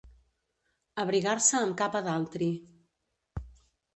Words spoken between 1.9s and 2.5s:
d'altri.